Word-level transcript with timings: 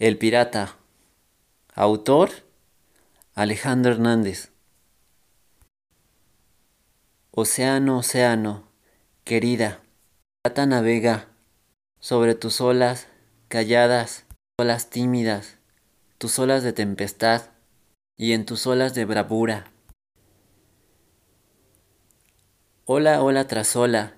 El 0.00 0.16
pirata. 0.16 0.76
Autor 1.74 2.30
Alejandro 3.34 3.90
Hernández. 3.90 4.52
Océano, 7.32 7.98
océano, 7.98 8.68
querida, 9.24 9.80
pirata 10.44 10.66
navega 10.66 11.26
sobre 11.98 12.36
tus 12.36 12.60
olas 12.60 13.08
calladas, 13.48 14.24
olas 14.60 14.88
tímidas, 14.88 15.58
tus 16.18 16.38
olas 16.38 16.62
de 16.62 16.72
tempestad 16.72 17.50
y 18.16 18.34
en 18.34 18.46
tus 18.46 18.68
olas 18.68 18.94
de 18.94 19.04
bravura. 19.04 19.72
Ola, 22.84 23.20
ola 23.20 23.48
tras 23.48 23.74
ola, 23.74 24.16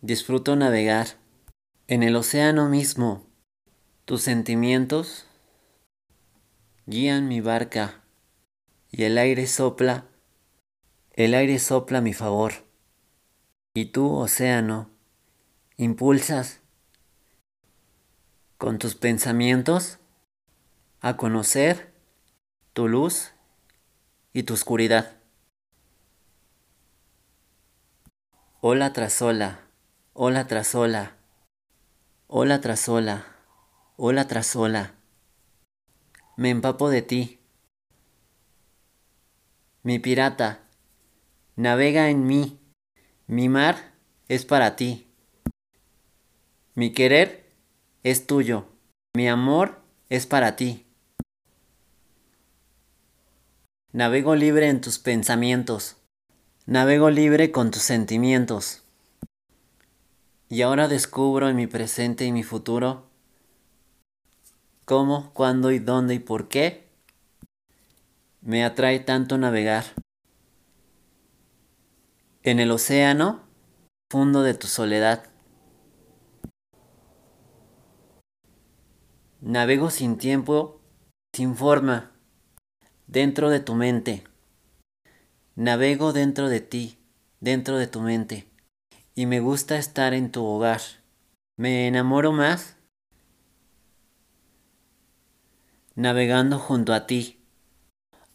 disfruto 0.00 0.56
navegar 0.56 1.08
en 1.88 2.02
el 2.02 2.16
océano 2.16 2.70
mismo. 2.70 3.31
Tus 4.04 4.22
sentimientos 4.22 5.26
guían 6.86 7.28
mi 7.28 7.40
barca 7.40 8.02
y 8.90 9.04
el 9.04 9.16
aire 9.16 9.46
sopla, 9.46 10.08
el 11.12 11.34
aire 11.34 11.60
sopla 11.60 11.98
a 11.98 12.00
mi 12.00 12.12
favor. 12.12 12.52
Y 13.74 13.86
tú, 13.86 14.12
océano, 14.12 14.90
impulsas 15.76 16.60
con 18.58 18.80
tus 18.80 18.96
pensamientos 18.96 20.00
a 21.00 21.16
conocer 21.16 21.94
tu 22.72 22.88
luz 22.88 23.32
y 24.32 24.42
tu 24.42 24.54
oscuridad. 24.54 25.16
Ola 28.60 28.92
tras 28.92 29.22
ola, 29.22 29.60
ola 30.12 30.48
tras 30.48 30.74
ola, 30.74 31.16
ola 32.26 32.60
tras 32.60 32.88
ola, 32.88 33.31
ola 34.04 34.26
tras 34.26 34.56
ola. 34.56 34.96
Me 36.36 36.50
empapo 36.50 36.90
de 36.90 37.02
ti. 37.02 37.38
Mi 39.84 40.00
pirata, 40.00 40.66
navega 41.54 42.10
en 42.10 42.26
mí. 42.26 42.58
Mi 43.28 43.48
mar 43.48 43.94
es 44.26 44.44
para 44.44 44.74
ti. 44.74 45.06
Mi 46.74 46.90
querer 46.90 47.52
es 48.02 48.26
tuyo. 48.26 48.66
Mi 49.14 49.28
amor 49.28 49.80
es 50.08 50.26
para 50.26 50.56
ti. 50.56 50.84
Navego 53.92 54.34
libre 54.34 54.68
en 54.68 54.80
tus 54.80 54.98
pensamientos. 54.98 55.96
Navego 56.66 57.08
libre 57.08 57.52
con 57.52 57.70
tus 57.70 57.82
sentimientos. 57.82 58.82
Y 60.48 60.62
ahora 60.62 60.88
descubro 60.88 61.48
en 61.48 61.54
mi 61.54 61.68
presente 61.68 62.24
y 62.24 62.32
mi 62.32 62.42
futuro 62.42 63.11
cómo, 64.92 65.32
cuándo 65.32 65.70
y 65.70 65.78
dónde 65.78 66.12
y 66.12 66.18
por 66.18 66.48
qué 66.48 66.86
me 68.42 68.62
atrae 68.62 69.00
tanto 69.00 69.38
navegar. 69.38 69.84
En 72.42 72.60
el 72.60 72.70
océano 72.70 73.40
fundo 74.10 74.42
de 74.42 74.52
tu 74.52 74.66
soledad. 74.66 75.30
Navego 79.40 79.88
sin 79.88 80.18
tiempo, 80.18 80.82
sin 81.34 81.56
forma, 81.56 82.12
dentro 83.06 83.48
de 83.48 83.60
tu 83.60 83.74
mente. 83.74 84.24
Navego 85.54 86.12
dentro 86.12 86.50
de 86.50 86.60
ti, 86.60 86.98
dentro 87.40 87.78
de 87.78 87.86
tu 87.86 88.02
mente. 88.02 88.46
Y 89.14 89.24
me 89.24 89.40
gusta 89.40 89.78
estar 89.78 90.12
en 90.12 90.30
tu 90.30 90.44
hogar. 90.44 90.82
Me 91.56 91.88
enamoro 91.88 92.32
más 92.32 92.76
navegando 95.94 96.58
junto 96.58 96.94
a 96.94 97.06
ti, 97.06 97.44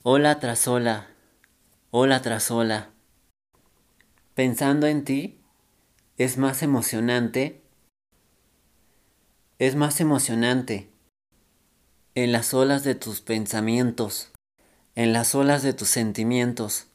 ola 0.03 0.39
tras 0.39 0.67
ola, 0.67 1.07
ola 1.89 2.21
tras 2.21 2.51
ola. 2.51 2.91
Pensando 4.35 4.85
en 4.85 5.03
ti 5.03 5.41
es 6.17 6.37
más 6.37 6.61
emocionante, 6.61 7.63
es 9.57 9.75
más 9.75 9.99
emocionante 9.99 10.91
en 12.13 12.31
las 12.31 12.53
olas 12.53 12.83
de 12.83 12.93
tus 12.93 13.21
pensamientos, 13.21 14.31
en 14.93 15.13
las 15.13 15.33
olas 15.33 15.63
de 15.63 15.73
tus 15.73 15.87
sentimientos. 15.87 16.87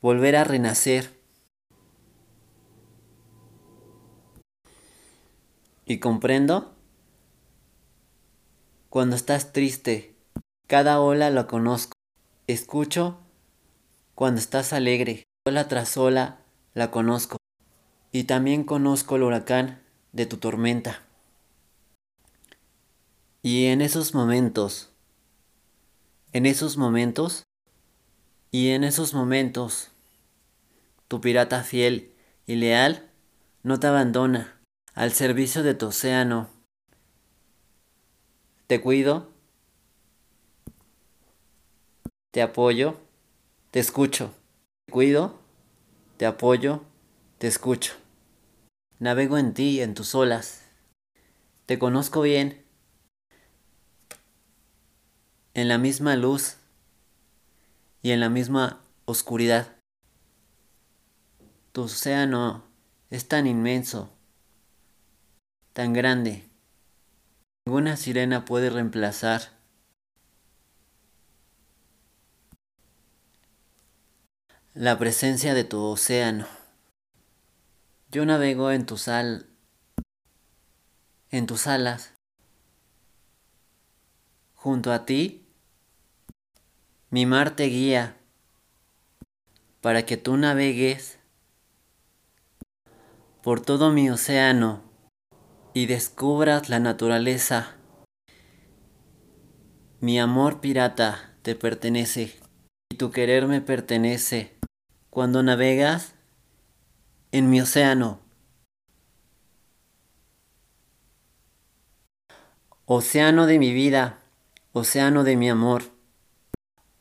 Volver 0.00 0.36
a 0.36 0.44
renacer. 0.44 1.18
Y 5.84 5.98
comprendo 5.98 6.77
cuando 8.90 9.16
estás 9.16 9.52
triste, 9.52 10.14
cada 10.66 11.00
ola 11.00 11.30
lo 11.30 11.46
conozco. 11.46 11.92
Escucho 12.46 13.18
cuando 14.14 14.40
estás 14.40 14.72
alegre, 14.72 15.24
ola 15.46 15.68
tras 15.68 15.96
ola 15.96 16.40
la 16.74 16.90
conozco. 16.90 17.36
Y 18.12 18.24
también 18.24 18.64
conozco 18.64 19.16
el 19.16 19.24
huracán 19.24 19.82
de 20.12 20.24
tu 20.24 20.38
tormenta. 20.38 21.02
Y 23.42 23.66
en 23.66 23.82
esos 23.82 24.14
momentos, 24.14 24.90
en 26.32 26.46
esos 26.46 26.76
momentos, 26.76 27.44
y 28.50 28.70
en 28.70 28.84
esos 28.84 29.12
momentos, 29.12 29.90
tu 31.06 31.20
pirata 31.20 31.62
fiel 31.62 32.14
y 32.46 32.56
leal 32.56 33.10
no 33.62 33.78
te 33.78 33.86
abandona 33.86 34.58
al 34.94 35.12
servicio 35.12 35.62
de 35.62 35.74
tu 35.74 35.88
océano 35.88 36.57
te 38.68 38.82
cuido, 38.82 39.32
te 42.30 42.42
apoyo, 42.42 43.00
te 43.70 43.80
escucho. 43.80 44.34
Te 44.84 44.92
cuido, 44.92 45.38
te 46.18 46.26
apoyo, 46.26 46.82
te 47.38 47.46
escucho. 47.46 47.94
Navego 48.98 49.38
en 49.38 49.54
ti, 49.54 49.80
en 49.80 49.94
tus 49.94 50.14
olas. 50.14 50.66
Te 51.64 51.78
conozco 51.78 52.20
bien. 52.20 52.62
En 55.54 55.68
la 55.68 55.78
misma 55.78 56.14
luz 56.16 56.58
y 58.02 58.10
en 58.10 58.20
la 58.20 58.28
misma 58.28 58.82
oscuridad. 59.06 59.78
Tu 61.72 61.82
océano 61.84 62.64
es 63.08 63.28
tan 63.28 63.46
inmenso, 63.46 64.10
tan 65.72 65.94
grande 65.94 66.47
Ninguna 67.68 67.98
sirena 67.98 68.46
puede 68.46 68.70
reemplazar 68.70 69.42
la 74.72 74.98
presencia 74.98 75.52
de 75.52 75.64
tu 75.64 75.78
océano. 75.82 76.46
Yo 78.10 78.24
navego 78.24 78.70
en 78.70 78.86
tus 78.86 79.06
al 79.08 79.50
en 81.30 81.46
tus 81.46 81.66
alas. 81.66 82.14
Junto 84.54 84.90
a 84.90 85.04
ti, 85.04 85.46
mi 87.10 87.26
mar 87.26 87.54
te 87.54 87.64
guía 87.64 88.16
para 89.82 90.06
que 90.06 90.16
tú 90.16 90.38
navegues 90.38 91.18
por 93.42 93.60
todo 93.60 93.92
mi 93.92 94.08
océano 94.08 94.87
y 95.78 95.86
descubras 95.86 96.68
la 96.68 96.80
naturaleza. 96.80 97.76
Mi 100.00 100.18
amor 100.18 100.60
pirata 100.60 101.36
te 101.42 101.54
pertenece 101.54 102.36
y 102.90 102.96
tu 102.96 103.12
querer 103.12 103.46
me 103.46 103.60
pertenece 103.60 104.58
cuando 105.08 105.40
navegas 105.44 106.14
en 107.30 107.48
mi 107.48 107.60
océano. 107.60 108.18
Océano 112.84 113.46
de 113.46 113.60
mi 113.60 113.72
vida, 113.72 114.18
océano 114.72 115.22
de 115.22 115.36
mi 115.36 115.48
amor, 115.48 115.84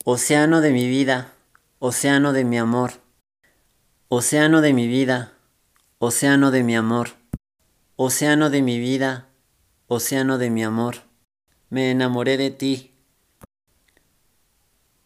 océano 0.05 0.61
de 0.61 0.71
mi 0.71 0.87
vida, 0.87 1.33
océano 1.79 2.31
de 2.31 2.43
mi 2.43 2.59
amor, 2.59 2.91
océano 4.07 4.61
de 4.61 4.73
mi 4.73 4.87
vida, 4.87 5.33
océano 5.97 6.51
de 6.51 6.63
mi 6.63 6.75
amor. 6.75 7.16
Océano 7.99 8.51
de 8.51 8.61
mi 8.61 8.77
vida, 8.77 9.27
océano 9.87 10.37
de 10.37 10.51
mi 10.51 10.63
amor, 10.63 10.97
me 11.71 11.89
enamoré 11.89 12.37
de 12.37 12.51
ti. 12.51 12.93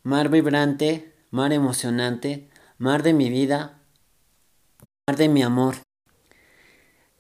Mar 0.03 0.27
vibrante, 0.27 1.15
mar 1.29 1.53
emocionante, 1.53 2.49
mar 2.79 3.01
de 3.01 3.13
mi 3.13 3.29
vida, 3.29 3.79
mar 5.07 5.15
de 5.15 5.29
mi 5.29 5.41
amor. 5.41 5.75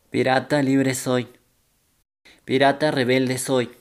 Pirata 0.09 0.61
libre 0.61 0.93
soy, 0.93 1.29
pirata 2.43 2.91
rebelde 2.91 3.37
soy. 3.37 3.71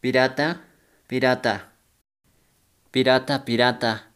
Pirata, 0.00 0.64
pirata, 1.06 1.72
pirata, 2.90 3.44
pirata. 3.44 4.10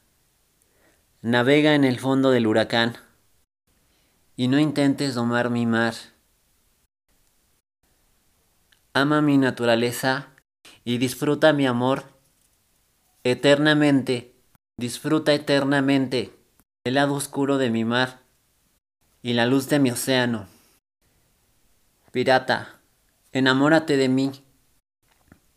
Navega 1.20 1.76
en 1.76 1.84
el 1.84 2.00
fondo 2.00 2.32
del 2.32 2.48
huracán 2.48 2.96
y 4.34 4.48
no 4.48 4.58
intentes 4.58 5.14
domar 5.14 5.48
mi 5.48 5.66
mar. 5.66 5.94
Ama 8.94 9.22
mi 9.22 9.38
naturaleza 9.38 10.28
y 10.84 10.98
disfruta 10.98 11.52
mi 11.52 11.66
amor 11.66 12.04
eternamente, 13.24 14.34
disfruta 14.76 15.32
eternamente 15.32 16.32
el 16.84 16.94
lado 16.94 17.14
oscuro 17.14 17.58
de 17.58 17.70
mi 17.70 17.84
mar 17.84 18.20
y 19.22 19.34
la 19.34 19.46
luz 19.46 19.68
de 19.68 19.78
mi 19.78 19.90
océano. 19.90 20.46
Pirata, 22.10 22.80
enamórate 23.32 23.96
de 23.96 24.08
mí. 24.08 24.32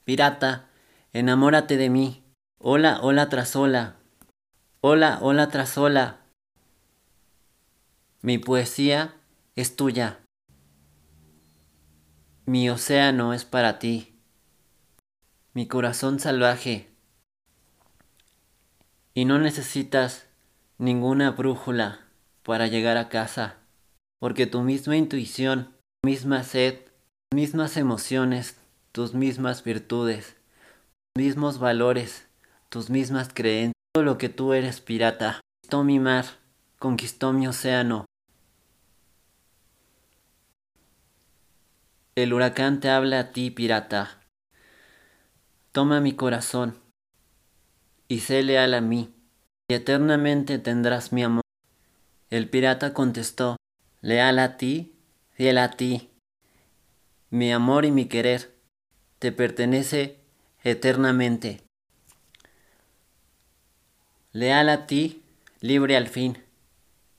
Pirata, 0.05 0.69
enamórate 1.11 1.77
de 1.77 1.89
mí. 1.89 2.23
Hola, 2.59 2.99
hola 3.01 3.27
tras 3.27 3.55
hola. 3.55 3.95
Hola, 4.81 5.17
hola 5.21 5.49
tras 5.49 5.77
hola. 5.77 6.21
Mi 8.21 8.37
poesía 8.37 9.15
es 9.55 9.75
tuya. 9.75 10.24
Mi 12.47 12.69
océano 12.69 13.33
es 13.33 13.43
para 13.43 13.79
ti. 13.79 14.13
Mi 15.55 15.67
corazón 15.67 16.19
salvaje. 16.19 16.87
Y 19.15 19.25
no 19.25 19.39
necesitas 19.39 20.27
ninguna 20.77 21.31
brújula 21.31 22.01
para 22.43 22.67
llegar 22.67 22.97
a 22.97 23.09
casa, 23.09 23.55
porque 24.19 24.45
tu 24.45 24.61
misma 24.61 24.95
intuición, 24.95 25.73
tu 26.03 26.09
misma 26.09 26.43
sed, 26.43 26.81
tus 27.31 27.35
mismas 27.35 27.77
emociones, 27.77 28.57
tus 28.91 29.15
mismas 29.15 29.63
virtudes, 29.63 30.35
tus 31.15 31.23
mismos 31.23 31.57
valores, 31.57 32.27
tus 32.69 32.91
mismas 32.91 33.29
creencias, 33.33 33.73
todo 33.91 34.03
lo 34.03 34.19
que 34.19 34.29
tú 34.29 34.53
eres 34.53 34.81
pirata, 34.81 35.41
conquistó 35.63 35.83
mi 35.83 35.99
mar, 35.99 36.25
conquistó 36.77 37.33
mi 37.33 37.47
océano, 37.47 38.04
El 42.17 42.31
huracán 42.31 42.79
te 42.79 42.89
habla 42.89 43.19
a 43.19 43.31
ti, 43.33 43.51
pirata. 43.51 44.21
Toma 45.73 45.99
mi 45.99 46.13
corazón 46.13 46.79
y 48.07 48.19
sé 48.19 48.41
leal 48.41 48.73
a 48.73 48.79
mí, 48.79 49.13
y 49.67 49.73
eternamente 49.73 50.57
tendrás 50.57 51.11
mi 51.11 51.23
amor. 51.23 51.41
El 52.29 52.49
pirata 52.49 52.93
contestó, 52.93 53.57
leal 53.99 54.39
a 54.39 54.55
ti, 54.55 54.95
fiel 55.31 55.57
a 55.57 55.71
ti. 55.71 56.09
Mi 57.31 57.51
amor 57.51 57.83
y 57.83 57.91
mi 57.91 58.05
querer 58.05 58.55
te 59.19 59.33
pertenece 59.33 60.21
eternamente. 60.63 61.63
Leal 64.31 64.69
a 64.69 64.87
ti, 64.87 65.21
libre 65.59 65.97
al 65.97 66.07
fin. 66.07 66.41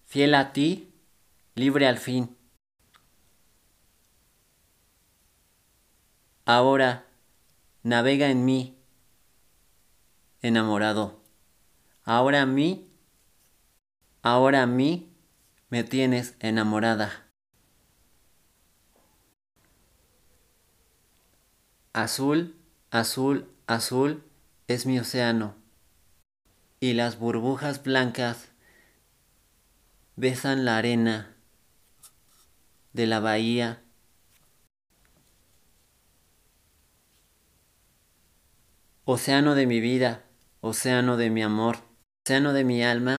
Fiel 0.07 0.35
a 0.35 0.55
ti, 0.55 0.91
libre 1.55 1.87
al 1.87 1.99
fin. 1.99 2.36
Ahora 6.49 7.05
navega 7.83 8.29
en 8.29 8.45
mí, 8.45 8.79
enamorado. 10.43 11.21
Ahora 12.05 12.43
a 12.43 12.47
mí, 12.47 12.89
ahora 14.23 14.63
a 14.63 14.67
mí 14.67 15.13
me 15.71 15.83
tienes 15.83 16.37
enamorada. 16.39 17.27
Azul, 21.93 22.55
azul, 22.93 23.51
azul 23.67 24.23
es 24.69 24.87
mi 24.87 25.01
océano. 25.01 25.57
Y 26.79 26.93
las 26.93 27.19
burbujas 27.19 27.83
blancas 27.83 28.53
besan 30.15 30.65
la 30.65 30.77
arena 30.77 31.35
de 32.93 33.09
la 33.09 33.19
bahía 33.19 33.83
Océano 39.09 39.55
de 39.55 39.69
mi 39.69 39.79
vida, 39.79 40.25
océano 40.61 41.17
de 41.17 41.31
mi 41.31 41.41
amor, 41.41 41.79
océano 42.25 42.53
de 42.53 42.65
mi 42.65 42.83
alma, 42.83 43.15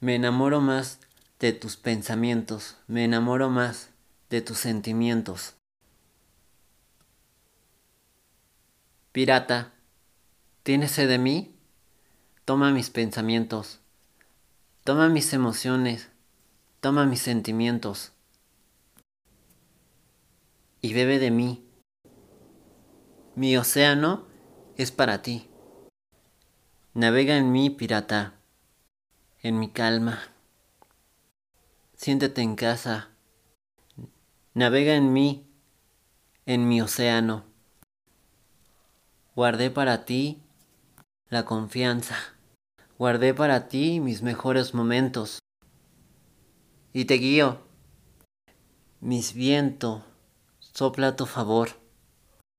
me 0.00 0.16
enamoro 0.16 0.60
más 0.60 1.00
de 1.40 1.54
tus 1.54 1.78
pensamientos, 1.78 2.76
me 2.86 3.04
enamoro 3.04 3.48
más 3.48 3.88
de 4.28 4.42
tus 4.42 4.58
sentimientos. 4.58 5.54
Pirata, 9.12 9.72
¿tienes 10.62 10.90
sed 10.90 11.08
de 11.08 11.16
mí? 11.16 11.56
Toma 12.44 12.70
mis 12.70 12.90
pensamientos, 12.90 13.80
toma 14.84 15.08
mis 15.08 15.32
emociones, 15.32 16.10
toma 16.80 17.06
mis 17.06 17.22
sentimientos 17.22 18.12
y 20.82 20.92
bebe 20.92 21.18
de 21.18 21.30
mí. 21.30 21.66
Mi 23.36 23.56
océano 23.56 24.33
es 24.76 24.90
para 24.90 25.22
ti. 25.22 25.48
Navega 26.94 27.36
en 27.36 27.52
mí, 27.52 27.70
pirata, 27.70 28.34
en 29.42 29.58
mi 29.58 29.70
calma. 29.70 30.22
Siéntete 31.94 32.42
en 32.42 32.56
casa. 32.56 33.10
Navega 34.54 34.94
en 34.94 35.12
mí, 35.12 35.46
en 36.46 36.68
mi 36.68 36.80
océano. 36.80 37.44
Guardé 39.34 39.70
para 39.70 40.04
ti 40.04 40.42
la 41.28 41.44
confianza. 41.44 42.16
Guardé 42.98 43.34
para 43.34 43.68
ti 43.68 44.00
mis 44.00 44.22
mejores 44.22 44.74
momentos. 44.74 45.40
Y 46.92 47.06
te 47.06 47.14
guío. 47.14 47.60
Mis 49.00 49.34
viento 49.34 50.04
sopla 50.60 51.08
a 51.08 51.16
tu 51.16 51.26
favor. 51.26 51.70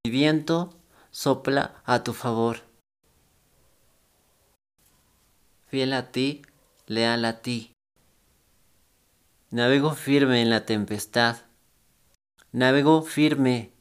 Mi 0.03 0.11
viento 0.11 0.74
sopla 1.15 1.81
a 1.85 2.03
tu 2.03 2.11
favor. 2.11 2.57
Fiel 5.67 5.93
a 5.93 6.11
ti, 6.11 6.41
leal 6.87 7.23
a 7.23 7.41
ti. 7.41 7.71
Navego 9.49 9.91
firme 9.91 10.41
en 10.41 10.49
la 10.49 10.65
tempestad. 10.65 11.37
Navego 12.51 13.01
firme 13.01 13.71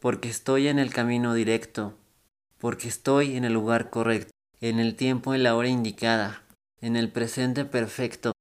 porque 0.00 0.28
estoy 0.28 0.68
en 0.68 0.78
el 0.78 0.92
camino 0.92 1.32
directo, 1.32 1.96
porque 2.58 2.88
estoy 2.88 3.36
en 3.38 3.46
el 3.46 3.54
lugar 3.54 3.88
correcto, 3.88 4.32
en 4.60 4.80
el 4.80 4.96
tiempo 4.96 5.34
y 5.34 5.38
la 5.38 5.56
hora 5.56 5.68
indicada, 5.68 6.42
en 6.82 6.96
el 6.96 7.10
presente 7.10 7.64
perfecto. 7.64 8.32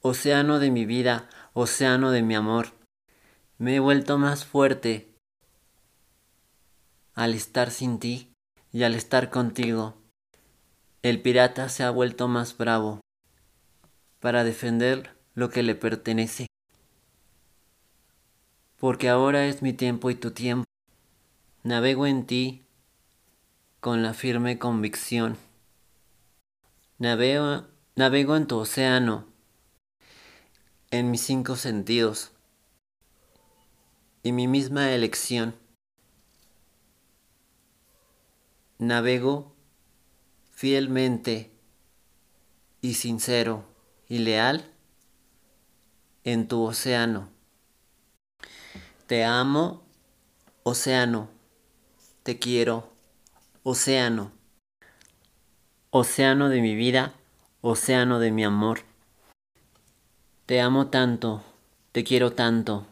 Océano 0.00 0.58
de 0.58 0.72
mi 0.72 0.86
vida, 0.86 1.28
océano 1.52 2.10
de 2.10 2.22
mi 2.22 2.34
amor. 2.34 2.77
Me 3.60 3.74
he 3.74 3.80
vuelto 3.80 4.18
más 4.18 4.44
fuerte 4.44 5.12
al 7.14 7.34
estar 7.34 7.72
sin 7.72 7.98
ti 7.98 8.32
y 8.70 8.84
al 8.84 8.94
estar 8.94 9.30
contigo. 9.30 9.96
El 11.02 11.20
pirata 11.20 11.68
se 11.68 11.82
ha 11.82 11.90
vuelto 11.90 12.28
más 12.28 12.56
bravo 12.56 13.00
para 14.20 14.44
defender 14.44 15.16
lo 15.34 15.50
que 15.50 15.64
le 15.64 15.74
pertenece. 15.74 16.46
Porque 18.78 19.08
ahora 19.08 19.46
es 19.46 19.60
mi 19.60 19.72
tiempo 19.72 20.08
y 20.10 20.14
tu 20.14 20.30
tiempo. 20.30 20.64
Navego 21.64 22.06
en 22.06 22.26
ti 22.26 22.64
con 23.80 24.04
la 24.04 24.14
firme 24.14 24.60
convicción. 24.60 25.36
Navego, 26.98 27.66
navego 27.96 28.36
en 28.36 28.46
tu 28.46 28.56
océano, 28.58 29.26
en 30.92 31.10
mis 31.10 31.22
cinco 31.22 31.56
sentidos 31.56 32.37
y 34.22 34.32
mi 34.32 34.48
misma 34.48 34.92
elección. 34.92 35.54
Navego 38.78 39.54
fielmente 40.52 41.50
y 42.80 42.94
sincero 42.94 43.64
y 44.08 44.18
leal 44.18 44.72
en 46.24 46.48
tu 46.48 46.62
océano. 46.62 47.28
Te 49.06 49.24
amo, 49.24 49.82
océano. 50.62 51.28
Te 52.22 52.38
quiero, 52.38 52.92
océano. 53.62 54.32
Océano 55.90 56.48
de 56.50 56.60
mi 56.60 56.74
vida, 56.74 57.14
océano 57.62 58.18
de 58.18 58.30
mi 58.30 58.44
amor. 58.44 58.80
Te 60.46 60.60
amo 60.60 60.88
tanto, 60.88 61.42
te 61.92 62.04
quiero 62.04 62.32
tanto 62.32 62.86